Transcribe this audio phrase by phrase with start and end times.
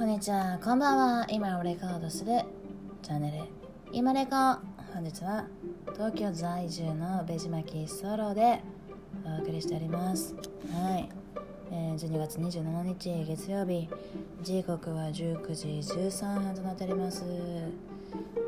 [0.00, 1.26] こんにちは、こんばんは。
[1.28, 2.40] 今をレコードする
[3.02, 3.44] チャンネル、
[3.92, 4.30] 今レコ。
[4.94, 5.44] 本日は
[5.92, 8.62] 東京在住のベジマキソロで
[9.26, 10.34] お送りしております。
[10.72, 11.10] はい。
[11.70, 13.90] えー12月27日月曜日、
[14.42, 17.22] 時刻は19時13分となっております。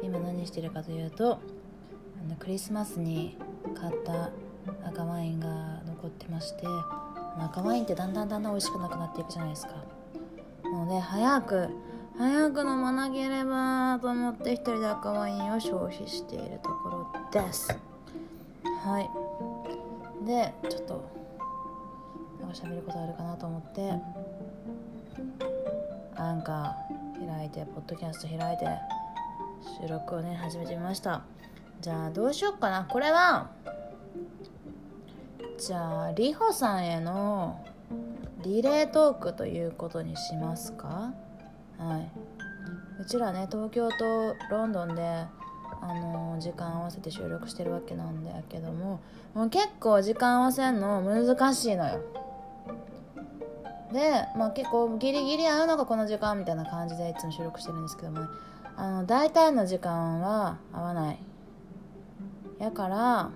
[0.03, 3.37] 今何してるかというと、あのクリスマスに
[3.79, 4.31] 買った
[4.89, 6.67] 赤ワインが残ってまして、
[7.39, 10.02] 赤ワインってだんだんだんだん美味しくなくなっていくじゃないですか。
[10.73, 11.69] ので早く
[12.19, 17.77] 早く飲まなければと思って一人で赤ワインを消費しているところです。
[18.85, 19.11] はい。
[20.27, 21.11] でちょっと
[22.41, 23.93] なんか喋ることあるかなと思って
[26.17, 28.67] アンカー開いてポッドキャスト開いて
[29.81, 31.23] 収録をね始めてみました。
[31.81, 32.85] じゃあどうしよっかな。
[32.85, 33.51] これは
[35.59, 37.65] じゃあリホさんへの
[38.43, 41.13] リレートークということにしますか？
[41.79, 42.11] はい。
[43.01, 45.03] うちらね東京とロンドンで
[45.81, 49.01] あの時間合わせて収録してるわけなんだけども
[49.35, 52.01] もう結構時間合わせるの難しいのよ。
[53.93, 58.27] でまあ結構ギリギリ合うのがこの時間みたいな感じでいつも収録してるんですけども
[58.77, 61.19] あの大体の時間は合わない。
[62.59, 63.31] やからあ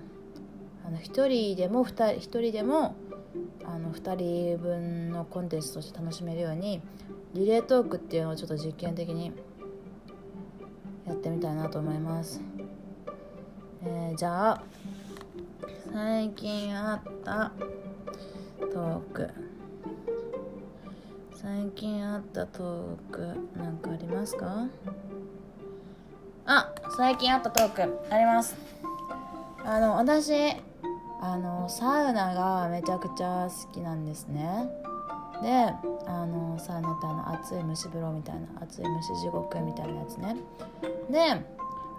[0.89, 2.95] の1人でも 2, 人1人でも
[3.65, 6.81] あの2人分のコンテンツとして楽しめるように
[7.33, 9.31] リレートークっていうのをちょっと実験的に
[11.05, 12.41] やってみたいなと思います、
[13.83, 14.63] えーじゃあ
[15.93, 17.51] 最近あった
[18.59, 19.29] トーク。
[21.33, 23.21] 最近あったトーク
[23.57, 24.67] なんかありますか？
[26.45, 28.55] あ最近あったトークあります。
[29.63, 30.31] あの私
[31.19, 34.69] あのサウナがめちゃくちゃ好きなんですね。
[35.41, 35.73] で
[36.07, 40.35] あのサウナってあの熱い蒸し風呂みたいな熱い蒸し地獄みたいなやつね。
[41.09, 41.45] で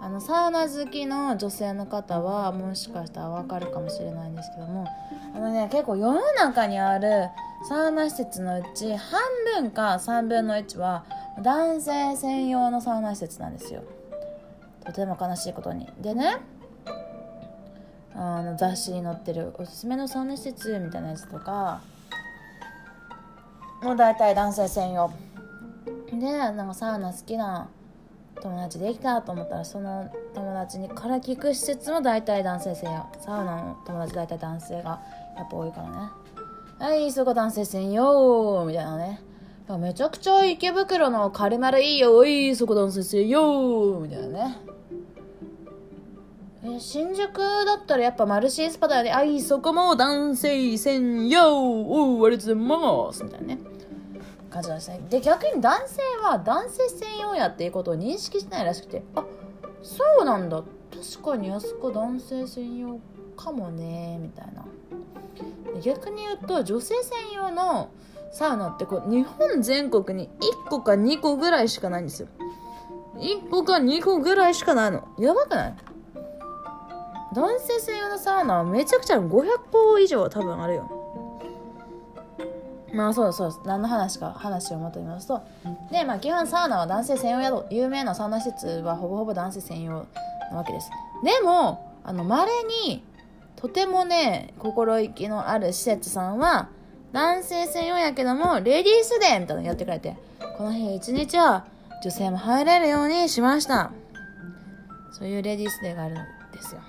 [0.01, 4.85] あのサウナ好きの女性の方はもしかしたらわかるかもしれないんですけども
[5.35, 7.27] あのね結構世の中にある
[7.67, 9.19] サウナ施設のうち半
[9.61, 11.03] 分か3分の1は
[11.41, 13.83] 男性専用のサウナ施設なんですよ。
[14.85, 15.87] とても悲しいことに。
[15.99, 16.37] でね
[18.15, 21.81] あの雑誌に載ってるおすすめのサウナ施設みたいなやつとか
[23.81, 25.11] もう大体男性専用。
[26.11, 27.69] でなんかサウナ好きな
[28.41, 33.05] 友達できたと思ったらその友達にから聞く施設も大体男性専用。
[33.19, 35.01] サウナの友達大体男性が
[35.37, 35.95] やっぱ多いからね。
[36.79, 39.21] はいそこ男性専用みたいなね。
[39.77, 42.17] めちゃくちゃ池袋のカルマルいいよ。
[42.17, 44.57] おいそこ男性専用みたいなね。
[46.61, 49.11] え新宿だったらやっぱマルシースパだよね。
[49.13, 53.59] あい、そこも男性専用おう、ありがとうございますみたいなね。
[54.49, 54.99] 感じなんですね。
[55.09, 59.23] で、逆に男性は男性専用やっていうことを認識しないらしくて、あ、
[59.81, 60.63] そうなんだ。
[60.91, 62.99] 確かにあそこ男性専用
[63.37, 64.65] かもね、みたいな。
[65.81, 67.89] 逆に言うと、女性専用の
[68.31, 70.27] サウナってこう、日本全国に
[70.65, 72.27] 1個か2個ぐらいしかないんですよ。
[73.15, 75.07] 1個か2個ぐらいしかないの。
[75.17, 75.75] やばくない？
[77.33, 80.99] 男性専用のサウナはめちゃくちゃ500個以上多分あるよ。
[82.93, 85.41] まあそうそう何の話か話をまとめますと。
[85.91, 90.07] でまあ基本サウナは男性専用宿有名なサウナ施設はほぼほぼ男性専用
[90.51, 90.89] なわけです。
[91.23, 92.51] でもあの稀
[92.85, 93.03] に
[93.55, 96.69] とてもね心意気のある施設さんは
[97.11, 100.15] 男性専用やけどもレディースデーみたいなのやってくれて
[100.57, 101.65] この日一日は
[102.03, 103.91] 女性も入れるようにしました。
[105.11, 106.17] そういうレディースデーがあるん
[106.53, 106.81] ですよ。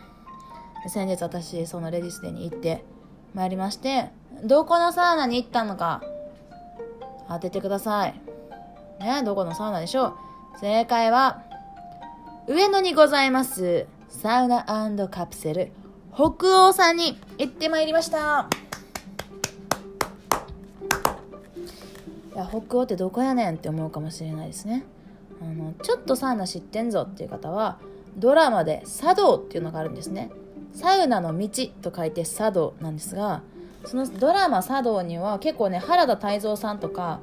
[0.88, 2.84] 先日私そのレディスデに行って
[3.34, 4.10] まいりまして
[4.44, 6.02] どこのサウナに行ったのか
[7.28, 8.20] 当ててください。
[8.98, 10.14] ねどこのサウナでしょう。
[10.60, 11.42] 正解は
[12.48, 14.64] 上野にございますサウナ
[15.08, 15.70] カプセル
[16.12, 18.48] 北欧さんに行ってまいりました。
[22.34, 24.84] いや北欧ってどこやねんって思うかもしれないですね。
[25.40, 27.78] あのちょっとサウナ知ってんぞっていう方は
[28.16, 30.30] ドラマで茶道っていうのがあるんですね。
[30.74, 31.48] サウナの道
[31.82, 33.42] と書いて茶道なんですが
[33.84, 37.20] そのドラマ茶道には結構ね原田泰造さんとか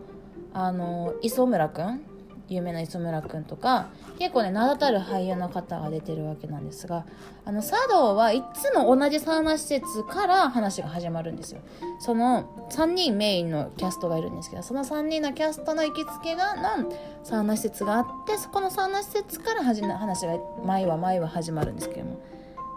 [0.54, 2.02] あの磯村くん
[2.50, 7.06] 有名な磯村くんとか結構ね名だたる俳優の方が出てるわけなんですが
[7.46, 11.62] あの茶道はいつも同じサウナ施設から話が始まるんですよ。
[12.00, 16.92] その3人メインのキャストがいるんですけどその3人のキャストの行きつけがの
[17.24, 22.18] サウナ施設があってそこのサウナ施設から話が毎話毎話始まるんですけども。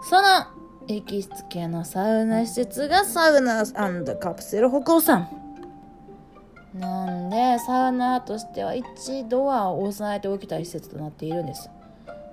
[0.03, 3.65] その行きつけのサウナ施設がサウナ
[4.17, 5.29] カプセル北欧さん。
[6.73, 11.69] なんでサウナとしては一度は押さえておきたい施設となっているんです。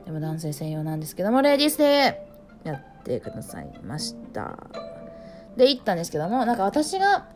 [0.07, 2.29] でも男性専用なんですけどもレディースで。
[2.65, 4.57] やってくださいました。
[5.57, 7.27] で行ったんですけどもなんか私が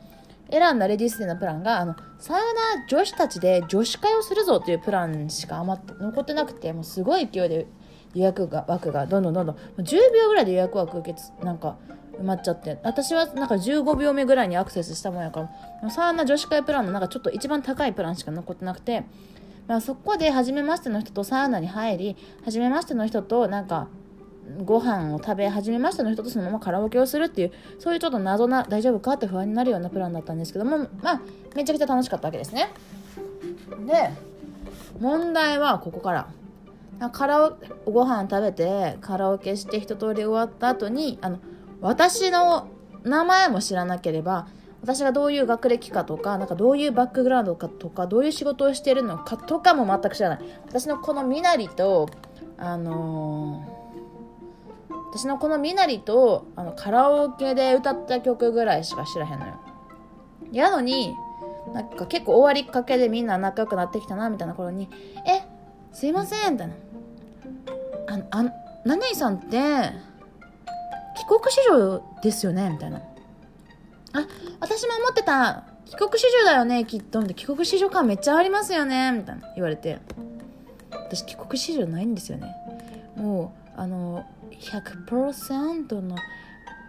[0.50, 7.66] 選んだレディースデーのプランがあのサウナ女子たちで女子会をするぞっていうプランしか余って残ってなくてもうすごい勢いで
[8.14, 9.56] 予約が枠がどんどんどんどん。
[9.78, 11.76] 10秒ぐらいで予約枠受けなんか
[12.18, 12.78] 埋まっちゃって。
[12.82, 15.48] 私はなんか15秒目ぐらいにアクセスしたもんやか
[15.82, 15.90] ら。
[15.90, 19.04] サウナ女子会プランのなんかちょっと一番高いプランしか残ってなくて、
[19.66, 23.88] まあ、そこで初めましての人とサウナに入り初めましての人となんか
[24.64, 30.78] ご飯を食べ始めましたの人とそのままカラオケをするっていうそういうちょっと謎な大丈夫かって不安になるようなプランだったんですけども。
[31.00, 31.20] まあ
[31.54, 32.70] めちゃくちゃ楽しかったわけですね。
[33.86, 34.10] で
[34.98, 36.26] 問題はここから。
[37.10, 37.58] カラオ
[37.90, 41.38] ご飯食べてカラオケして一通り終わった後にあの
[41.81, 42.69] 私の
[43.02, 44.46] 名前も知らなければ
[44.82, 50.40] 私がどういう学歴かとか、なんかどういうバックグラウンドかとか、どういう仕事をしてるのかとかも全く知らない。
[50.66, 52.08] 私のこの身なりと、
[52.58, 59.60] あのー、私のこの身なりと、あの、カラオケで歌った曲ぐらいしか知らへんのよ。
[60.50, 61.14] やのに、
[61.72, 64.88] なんか結構終わりかけでみんな仲良くなってきたな、みたいな頃に、
[65.25, 65.46] え、
[65.93, 66.75] すいません、みたいな。
[68.12, 68.44] あ、あ、
[68.84, 69.92] 何々さんって、
[71.16, 72.68] 帰国子女ですよね？
[72.70, 72.98] みたいな。
[72.98, 73.02] あ、
[74.60, 75.64] 私も思ってた。
[75.86, 77.20] 帰国子女だよね、きっと。
[77.20, 77.40] みたいな。
[77.40, 79.12] 帰国子女感めっちゃありますよね？
[79.12, 79.98] みたいな言われて。
[80.90, 82.54] 私、帰国子女ないんですよね。
[83.16, 86.16] もう、あの、100%の、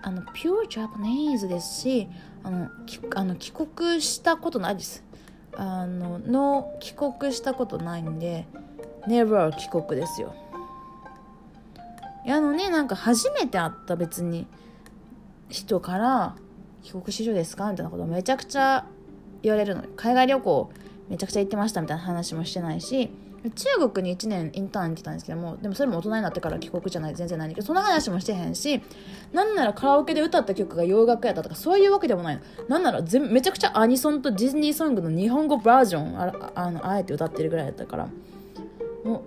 [0.01, 2.09] あの、ピュージャパニーズですし、
[2.43, 2.69] あの、
[3.15, 5.03] あの帰国したことないです。
[5.55, 8.45] あの、の、帰国したことないんで、
[9.07, 10.33] never 帰国ですよ。
[12.25, 14.47] やのになんか初めて会った別に
[15.49, 16.35] 人から
[16.81, 18.85] 帰国子女ですかみたいなことめちゃくちゃ
[19.41, 19.83] 言われるの。
[19.95, 20.71] 海外旅行
[21.09, 23.09] めちゃくちゃ行ってましたみたいな話もしてないし
[23.55, 28.81] 中国に1年インターンに来たんですけどもでもそれも大人になってから帰国じゃない全然ないけどそんな話もしてへんし
[29.33, 32.41] なんならカラオケで歌った曲が洋楽やったとかそういうわけでもないの。
[32.69, 38.07] なんならめちゃくちゃアニソンとディズニーソングの日本語バージョンああのあえて歌ってるぐらいだったから。
[39.03, 39.21] もう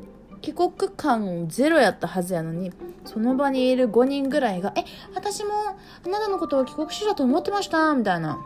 [0.46, 2.72] 帰国感ゼロやったはずやのに
[3.04, 5.50] その場にいる5人ぐらいが「え私も
[6.04, 8.38] あなたのことを帰国子女と思ってました」みたいな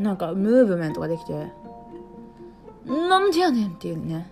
[0.00, 1.52] なんかムーブメントができて
[2.86, 4.28] なんでやねんっていうね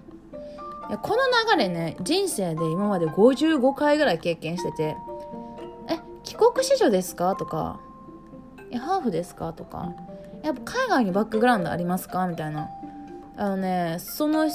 [0.88, 1.16] いやこの
[1.54, 4.96] 流れね人生で今まで55回ぐらい経験してて
[5.88, 7.78] 「え帰国子女ですか?」とか
[8.72, 9.92] 「えハーフですか?」とか
[10.42, 12.68] 「やっぱ海外にバックグラウンドありますか?」みたいな
[13.36, 14.48] あのねその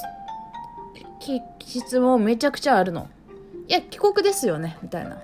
[1.66, 3.10] 質問めちゃくちゃあるの。
[3.68, 5.22] いや、帰国ですよね、みたいな。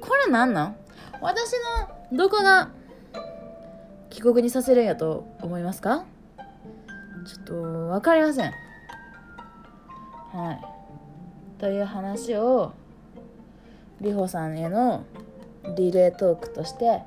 [0.00, 0.76] これなんなん？
[1.20, 1.52] 私
[2.10, 2.70] のどこが
[4.10, 6.04] 帰国にさせるんやと思いますか？
[7.26, 7.54] ちょっと
[7.88, 8.52] 分かりません。
[10.32, 10.60] はい。
[11.58, 12.72] という話を
[14.00, 15.04] 美穂さんへの
[15.76, 17.02] リレートークとして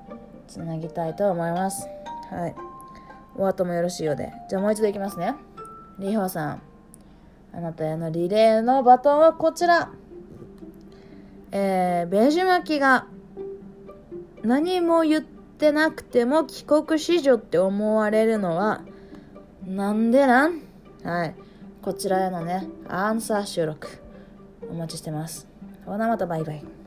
[0.47, 1.87] つなぎたいと思います。
[2.29, 2.55] はい。
[3.35, 4.31] お後もよろしいようで。
[4.49, 5.33] じゃあもう一度いきますね。
[5.97, 6.61] リホさん。
[7.53, 9.91] あなたへのリレーのバトンはこちら。
[11.51, 13.05] えー、ベジマキが
[14.43, 18.81] 何も言ってなくても帰国子女って思われるのは
[19.63, 20.61] なんでなん？
[21.03, 21.35] はい。
[21.83, 23.87] こちらへのね、アンサー収録
[24.69, 25.47] お待ちしてます。
[25.85, 26.82] ほなまたバイバイ。